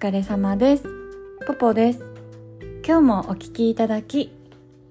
[0.00, 0.84] 疲れ様です。
[1.44, 2.04] ポポです。
[2.86, 4.32] 今日もお聞きいただき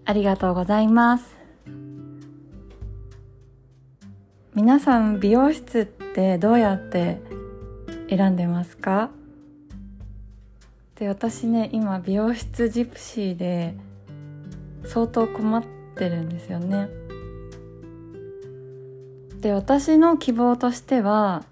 [0.03, 1.37] ありがとうございます。
[4.53, 7.21] 皆さん美容室ってどうやって
[8.09, 9.09] 選んでますか？
[10.95, 13.75] で私ね今美容室ジプシーで
[14.83, 15.63] 相当困っ
[15.95, 16.89] てるんですよね。
[19.39, 21.45] で私の希望としては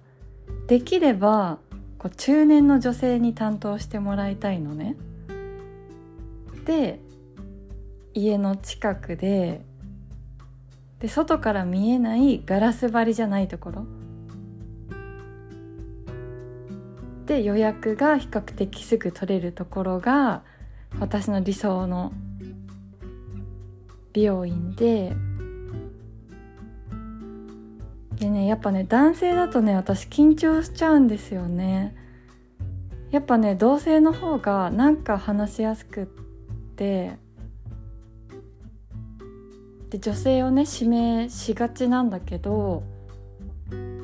[0.67, 1.59] できれば
[2.05, 4.95] こう中年の女性に担当してもらいたいのね。
[6.63, 6.99] で
[8.13, 9.65] 家の近くで
[10.99, 13.87] で外から見えないガラス張りじゃないところ。
[17.25, 20.43] で予約が比較的すぐ取れるところが
[20.99, 22.13] 私の理想の
[24.13, 25.15] 美容院で
[28.20, 31.96] でねやっぱね男性だとね私緊張しちゃうんですよね。
[33.12, 36.05] やっぱね同性の方がなんか話しやすくっ
[36.76, 37.18] て
[39.90, 42.84] で女性をね指名しがちなんだけど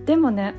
[0.06, 0.54] でもね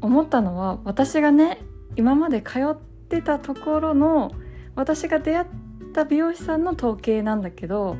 [0.00, 1.58] 思ったのは私がね
[1.96, 2.76] 今まで通っ
[3.08, 4.32] てたところの
[4.74, 5.46] 私が出会っ
[5.92, 7.96] た美容師さんの統計なんだけど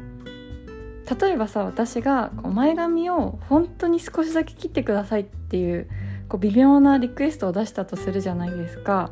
[1.08, 5.88] 例えばさ私がこう前髪を本当に少しだけ切ってくださいっていう
[6.28, 9.10] こう微妙なリクエストを出したとするじゃないですか。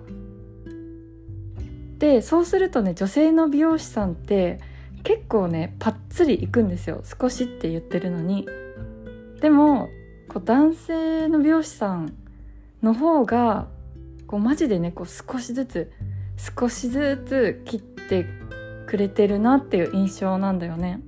[1.98, 4.60] でそうするとね女性の美容師さんって
[5.04, 8.46] 結構ねパッツリいくんですよ少しって言ってるのに。
[9.40, 9.88] でも
[10.28, 12.14] こう男性の美容師さん
[12.82, 13.68] の方が
[14.26, 15.92] こうマジでねこう少しずつ
[16.58, 18.26] 少しずつ切って
[18.86, 21.00] くれてるなっていう印象なんだよね。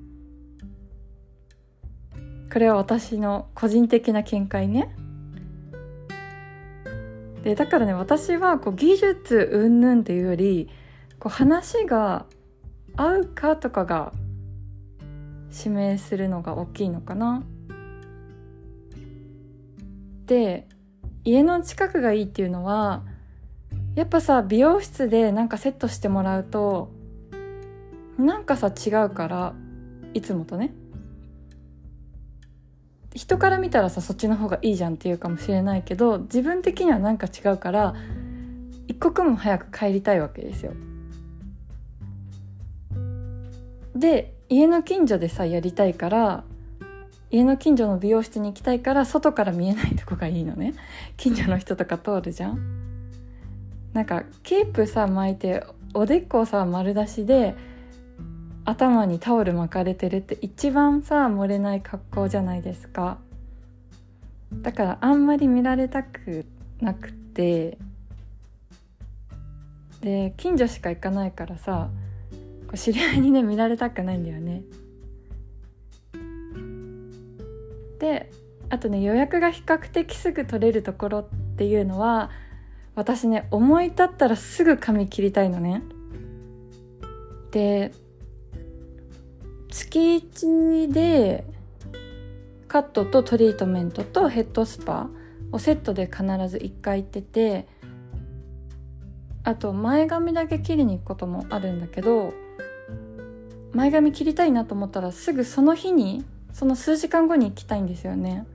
[2.53, 4.95] これは私の個人的な見解ね。
[7.43, 10.69] でだからね私はこう技術云々っていうより
[11.21, 12.27] こう話が
[12.97, 14.13] 合うかとかが
[15.57, 17.45] 指名するのが大きいのかな。
[20.27, 20.67] で
[21.25, 23.05] 家の近くがいいっていうのは
[23.95, 26.91] やっぱさ美容室でなんかセットしてもらうと
[28.19, 29.55] なんかさ違うから
[30.15, 30.75] いつもとね
[33.17, 37.95] 人から見たらさそっちの方がいいじゃんっていうかもしれないけど自分的にはなんか違うから
[38.89, 40.73] 一刻も早く帰りたいわけですよ。
[43.95, 46.45] で家の近所でさやりたいから
[47.31, 50.75] 家の近所の美容室に行きたいから外から見えないとこがいいのね
[51.17, 52.59] 近所の人とか通るじゃん
[53.95, 57.55] なんかケープさ巻いておでこさ丸出しで
[58.67, 63.19] 頭にタオル巻かれてるって一番さ漏れない格好じゃないですか。
[64.53, 66.45] だからあんまり見られたく
[66.81, 67.79] なくて。
[70.03, 71.89] で近所しか行かないからさ
[72.75, 74.63] 知り合いにね見られたくないんだよね。
[77.99, 78.31] で
[78.69, 82.31] あとね予約が比較的すぐ取れるところっていうのは
[82.95, 85.83] 私ね思い立ったらすぐ髪切りたいのね。
[87.51, 87.93] で
[89.77, 91.45] 月1で
[92.67, 95.11] カットとトリートメントとヘッドスパ
[95.53, 97.69] をセットで必ず1回行ってて
[99.45, 102.33] あと前髪だけ切りに行くこともあるんだけど
[103.75, 108.47] 前髪切りたいなと思ったらすぐその日にその数時間後に行きたいんですよね。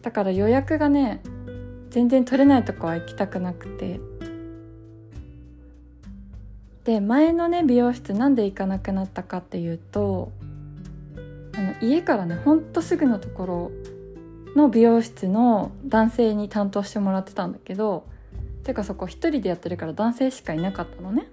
[0.00, 1.22] だから予約がね
[1.90, 4.00] 全然取れないとこは行きたくなくて。
[6.90, 10.32] で前のね美容室なんで行かなくなったかっていうと
[11.54, 13.70] あの家からねほんとすぐのところ
[14.56, 18.08] の美容室の男性に担当してもらってたんだけど
[18.64, 21.28] てかそこ一人でやってるから男性しかいなかったのね。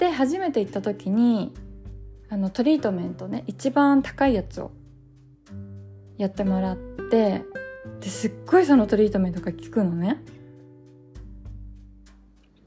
[0.00, 1.54] で初めて行った時に
[2.28, 4.72] あのトリートメントね一番高いやつを
[6.18, 6.76] やってもらっ
[7.08, 7.44] て
[8.00, 10.20] ですっごいそのトリートメントが効くのね。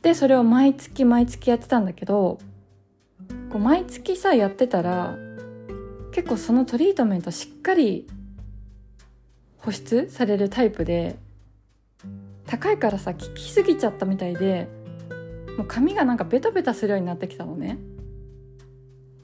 [0.06, 2.38] でそれを毎月毎月やってたんだけど
[3.52, 5.18] こう毎月さやってたら
[6.12, 8.06] 結構そのトリートメントしっかり
[9.58, 11.16] 保湿されるタイプで
[12.46, 14.68] 高いからさ効きすぎちゃったみたいで
[15.58, 17.80] もう髪がなんかベタベタするようになってきたのね。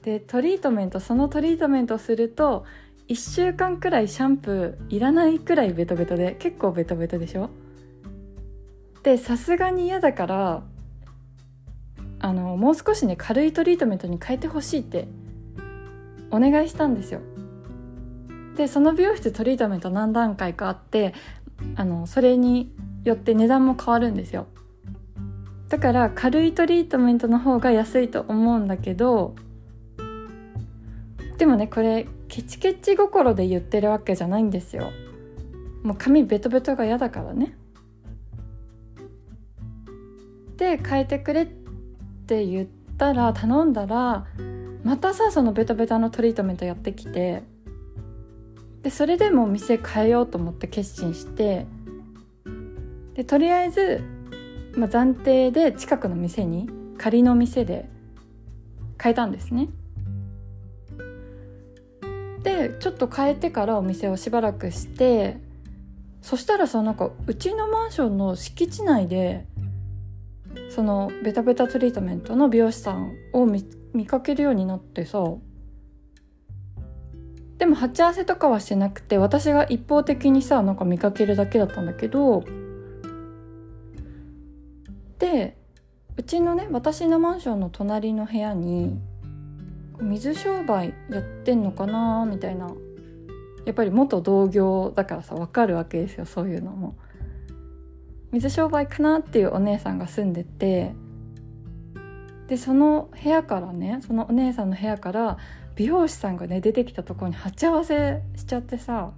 [0.02, 2.64] でトリートメントそのトリートメントをすると
[3.06, 7.50] 1週間くらいシャンプーいらないくらいベトベトで結構ベトベトでしょ？
[9.04, 10.71] でさすがに嫌だから
[12.22, 15.08] あのもう少しね軽いトリートメントに変えてほしいって
[16.30, 17.20] お願いしたんですよ。
[18.56, 21.14] でその美容室トリートメント何段階かあって
[21.74, 22.72] あのそれに
[23.04, 24.46] よって値段も変わるんですよ。
[25.68, 29.34] だから軽いトリートメントの方が安いと思うんだけど
[31.38, 34.92] でもねこれケチケチ心で言ってるわけじゃないんですよ。
[35.82, 37.56] もう髪ベトベトが嫌だからね。
[40.56, 41.61] で変えてくれって
[42.22, 44.26] って言ったら頼んだら
[44.84, 47.42] またさそのベタベタのトリートメントやってきて
[48.82, 51.66] でそれでも店変えようと思って決心して
[53.14, 54.02] でとりあえず、
[54.76, 57.88] まあ、暫定で近くの店に仮の店で
[59.00, 59.68] 変えたんですね。
[62.44, 65.38] でちょっと変えてからお店をしばらくして
[66.22, 69.46] そしたらさなんかうちのマンションの敷地内で
[70.74, 75.22] そのベタベタトリートメントの美容師さんを見かけるようになってさ。
[77.58, 82.42] でも鉢合わせとかはしてなくて私が一方的にさなんか見かけるだけだったんだけど。
[85.18, 85.58] で
[86.16, 88.98] うちのね私のマンションの隣の部屋に
[90.00, 92.72] 水商売やってんのかなみたいな。
[93.66, 96.96] やっぱり元同業だからさ分かるわけですよそういうのも。
[98.32, 100.94] 水商売かなっていうお姉さんが住んでて
[102.48, 105.38] でその部屋からねそのお姉さんの部屋から
[105.76, 109.12] 美容師さんがね出てきたところに鉢合わせしちゃってさ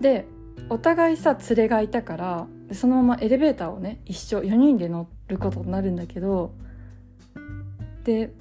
[0.00, 0.26] で
[0.70, 6.54] お互いさ連れがいたからそのままエレベーターをね一緒4人で乗ることになるんだけど
[8.04, 8.32] で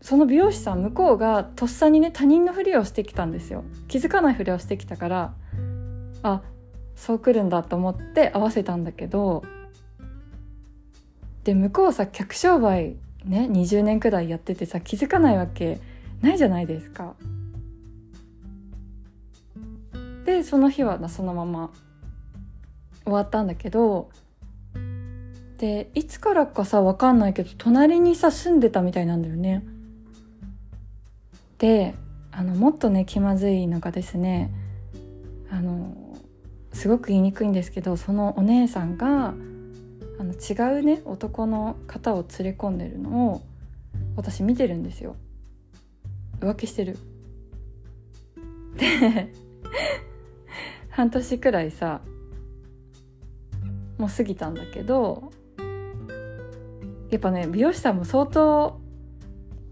[0.00, 3.64] その美容師さん向こうがとっさにね他人のふりをしてきたんですよ。
[3.88, 5.34] 気づかないふりをしてきたから
[6.22, 6.42] あ
[6.98, 9.44] そう来るんだと思って合わせたんだけど
[11.44, 15.78] で向こうさ客商売ね20年くらいやっててさ気づかないわけ
[16.20, 17.14] ないじゃないですか。
[20.24, 21.70] でその日はそのまま
[23.04, 24.10] 終わったんだけど
[25.56, 29.64] でいつからかさ分かんないけど隣にさ住んでたみたいなんだよね。
[31.58, 31.94] で
[32.32, 34.50] あのもっとね気まずいのがですね
[35.50, 36.07] あの
[36.78, 39.34] すごく言いにくいんですけどそのお姉さんがあ
[40.20, 43.42] の違うね男の方を連れ込んでるのを
[44.14, 45.16] 私見てるんですよ。
[46.40, 46.96] 浮気してる。
[48.76, 49.32] で
[50.90, 52.00] 半年くらいさ
[53.98, 55.32] もう過ぎたんだけど
[57.10, 58.80] やっぱね美容師さんも相当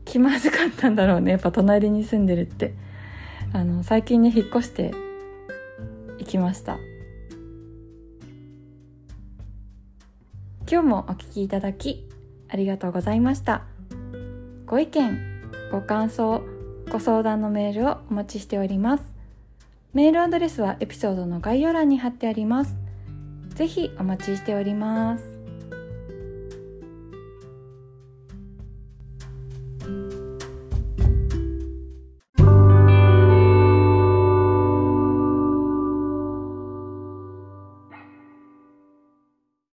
[0.04, 2.74] 気まずかったんだろうねやっぱ隣に住んでるって。
[3.52, 4.92] あの最近ね引っ越して
[6.18, 6.78] 行きました。
[10.68, 12.08] 今日もお聞きいただき
[12.48, 13.62] ありがとうございました。
[14.66, 15.16] ご意見
[15.70, 16.42] ご感想
[16.90, 19.04] ご相談のメールをお待ちしております。
[19.92, 22.76] メールアドレスはエピソードの概要欄に貼ってあります。
[23.54, 25.35] ぜひお待ちしております。